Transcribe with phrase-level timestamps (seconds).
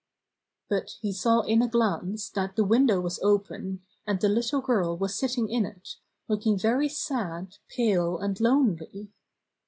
[0.67, 4.97] But he saw in a glance that the window was open, and the little girl
[4.97, 9.11] was sitting in it, look ing very sad, pale and lonely.